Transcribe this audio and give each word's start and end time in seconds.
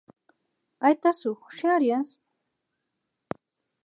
ایا 0.85 0.97
تاسو 1.03 1.29
هوښیار 1.41 1.81
یاست؟ 1.89 2.19